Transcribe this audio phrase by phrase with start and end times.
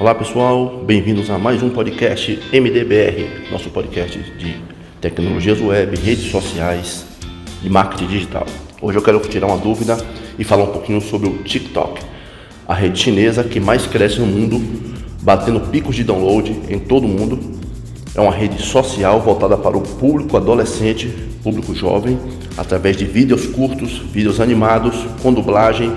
[0.00, 4.56] Olá pessoal, bem-vindos a mais um podcast MDBR, nosso podcast de
[4.98, 7.04] tecnologias web, redes sociais
[7.62, 8.46] e marketing digital.
[8.80, 9.98] Hoje eu quero tirar uma dúvida
[10.38, 12.00] e falar um pouquinho sobre o TikTok,
[12.66, 14.58] a rede chinesa que mais cresce no mundo,
[15.20, 17.38] batendo picos de download em todo o mundo.
[18.14, 22.18] É uma rede social voltada para o público adolescente, público jovem,
[22.56, 25.92] através de vídeos curtos, vídeos animados, com dublagem,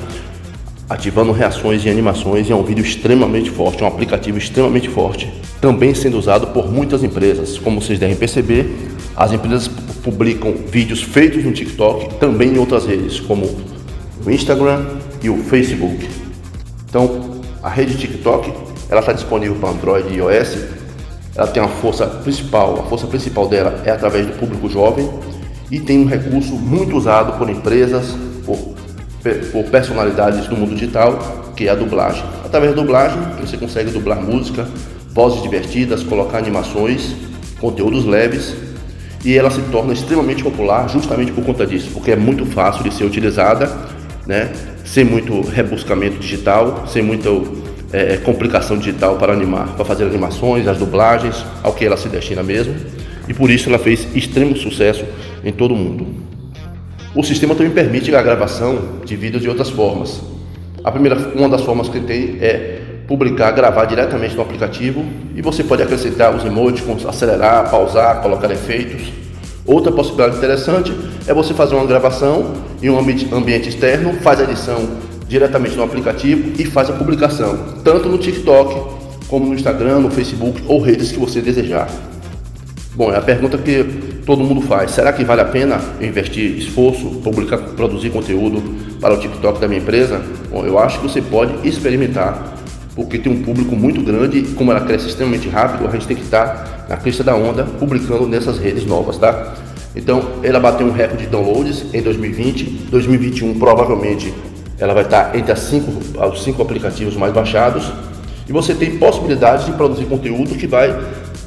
[0.94, 5.94] ativando reações e animações e é um vídeo extremamente forte, um aplicativo extremamente forte, também
[5.95, 7.58] sendo usado por muitas empresas.
[7.58, 8.70] Como vocês devem perceber,
[9.16, 9.68] as empresas
[10.04, 13.49] publicam vídeos feitos no TikTok, também em outras redes, como
[14.23, 14.85] o Instagram
[15.23, 16.08] e o Facebook.
[16.88, 18.54] Então, a rede TikTok,
[18.88, 20.57] ela está disponível para Android e iOS.
[21.35, 25.10] Ela tem uma força principal, a força principal dela é através do público jovem
[25.71, 28.16] e tem um recurso muito usado por empresas,
[28.46, 28.76] por
[29.52, 32.23] por personalidades do mundo digital, que é a dublagem.
[32.44, 34.68] Através da dublagem, você consegue dublar música,
[35.13, 37.16] vozes divertidas, colocar animações,
[37.60, 38.54] conteúdos leves,
[39.24, 42.94] e ela se torna extremamente popular justamente por conta disso, porque é muito fácil de
[42.94, 43.71] ser utilizada,
[44.27, 44.51] né?
[44.84, 47.29] sem muito rebuscamento digital, sem muita
[47.94, 52.44] é, complicação digital para animar, para fazer animações, as dublagens, ao que ela se destina
[52.44, 52.76] mesmo,
[53.27, 55.05] e por isso ela fez extremo sucesso
[55.44, 56.32] em todo o mundo.
[57.16, 60.20] O sistema também permite a gravação de vídeos de outras formas.
[60.84, 65.06] A primeira, uma das formas que tem é publicar, gravar diretamente no aplicativo
[65.36, 69.14] e você pode acrescentar os emoticons, acelerar, pausar, colocar efeitos.
[69.64, 70.91] Outra possibilidade interessante
[71.28, 74.80] é você fazer uma gravação em um ambiente externo, faz a edição
[75.28, 80.64] diretamente no aplicativo e faz a publicação, tanto no TikTok como no Instagram, no Facebook
[80.68, 81.88] ou redes que você desejar.
[82.96, 84.91] Bom, é a pergunta que todo mundo faz.
[84.91, 88.62] Será que vale a pena investir esforço, publicar, produzir conteúdo
[89.00, 90.22] para o TikTok da minha empresa?
[90.50, 92.56] Bom, eu acho que você pode experimentar,
[92.96, 96.16] porque tem um público muito grande e como ela cresce extremamente rápido, a gente tem
[96.16, 99.56] que estar na crista da onda publicando nessas redes novas, tá?
[99.96, 104.34] Então, ela bateu um recorde de downloads em 2020, 2021 provavelmente
[104.79, 107.91] ela vai estar entre as cinco, os cinco aplicativos mais baixados
[108.47, 110.97] e você tem possibilidade de produzir conteúdo que vai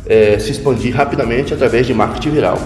[0.06, 2.58] é, se expandir rapidamente através de marketing viral,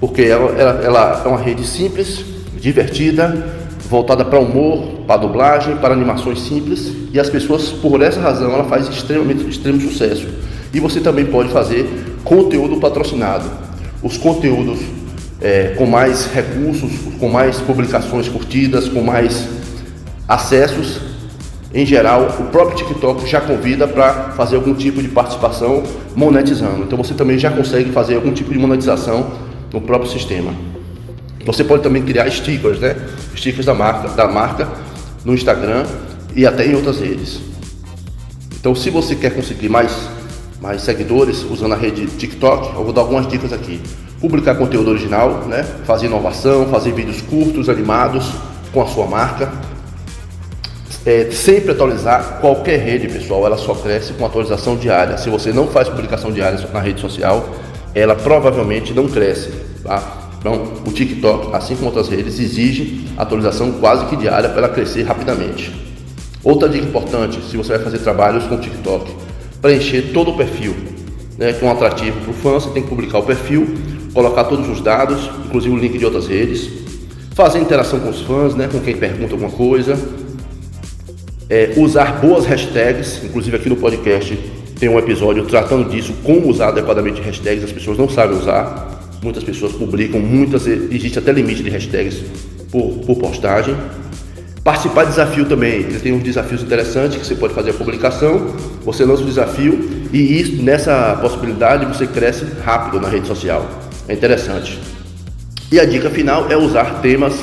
[0.00, 2.24] porque ela, ela, ela é uma rede simples,
[2.60, 3.46] divertida,
[3.88, 8.64] voltada para humor, para dublagem, para animações simples e as pessoas, por essa razão, ela
[8.64, 10.26] faz extremamente extremo sucesso.
[10.72, 11.88] E você também pode fazer
[12.24, 13.48] conteúdo patrocinado.
[14.02, 14.80] Os conteúdos
[15.40, 19.48] é, com mais recursos, com mais publicações curtidas, com mais
[20.28, 21.00] acessos,
[21.76, 25.82] em geral, o próprio TikTok já convida para fazer algum tipo de participação
[26.14, 26.82] monetizando.
[26.82, 29.30] Então você também já consegue fazer algum tipo de monetização
[29.70, 30.54] no próprio sistema.
[31.44, 32.96] Você pode também criar stickers, né?
[33.36, 34.66] Stickers da marca, da marca
[35.22, 35.84] no Instagram
[36.34, 37.40] e até em outras redes.
[38.58, 40.08] Então, se você quer conseguir mais,
[40.62, 43.82] mais seguidores usando a rede TikTok, eu vou dar algumas dicas aqui.
[44.18, 45.62] Publicar conteúdo original, né?
[45.84, 48.32] Fazer inovação, fazer vídeos curtos, animados
[48.72, 49.65] com a sua marca
[51.06, 53.46] é, sempre atualizar qualquer rede, pessoal.
[53.46, 55.16] Ela só cresce com atualização diária.
[55.16, 57.48] Se você não faz publicação diária na rede social,
[57.94, 59.52] ela provavelmente não cresce.
[59.84, 60.02] Tá?
[60.40, 65.04] Então, o TikTok, assim como outras redes, exige atualização quase que diária para ela crescer
[65.04, 65.72] rapidamente.
[66.42, 69.12] Outra dica importante, se você vai fazer trabalhos com o TikTok,
[69.62, 70.74] preencher todo o perfil,
[71.38, 73.66] né, que é um atrativo para o fã, você tem que publicar o perfil,
[74.12, 76.70] colocar todos os dados, inclusive o link de outras redes,
[77.34, 79.98] fazer interação com os fãs, né, com quem pergunta alguma coisa,
[81.48, 84.38] é, usar boas hashtags, inclusive aqui no podcast
[84.78, 89.42] tem um episódio tratando disso, como usar adequadamente hashtags, as pessoas não sabem usar, muitas
[89.42, 92.22] pessoas publicam, muitas, existe até limite de hashtags
[92.70, 93.74] por, por postagem.
[94.62, 98.54] Participar de desafio também, ele tem uns desafios interessantes que você pode fazer a publicação,
[98.84, 103.66] você lança o desafio e isso, nessa possibilidade você cresce rápido na rede social.
[104.08, 104.78] É interessante.
[105.70, 107.34] E a dica final é usar temas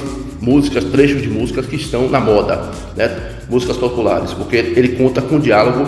[0.44, 3.10] músicas, trechos de músicas que estão na moda, né?
[3.50, 5.88] músicas populares, porque ele conta com diálogo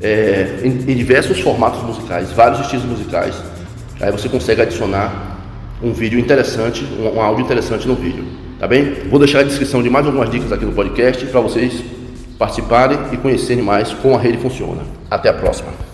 [0.00, 3.34] é, em, em, diversos formatos musicais, vários estilos musicais.
[4.00, 5.38] Aí você consegue adicionar
[5.82, 8.24] um vídeo interessante, um, um áudio interessante no vídeo,
[8.58, 8.94] tá bem?
[9.10, 11.82] Vou deixar a descrição de mais algumas dicas aqui no podcast para vocês
[12.38, 14.82] participarem e conhecerem mais como a rede funciona.
[15.10, 15.91] Até a próxima.